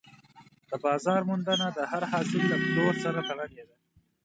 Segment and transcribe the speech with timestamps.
[0.69, 3.75] د بازار موندنه د هر حاصل له پلور سره تړلې ده.